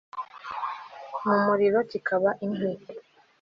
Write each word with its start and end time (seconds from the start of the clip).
mu 1.27 1.37
muriro 1.45 1.79
kikaba 1.89 2.29
inkwi 2.45 2.71